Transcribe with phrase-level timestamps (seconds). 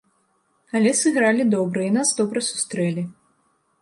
[0.77, 3.03] Але сыгралі добра, і нас добра сустрэлі.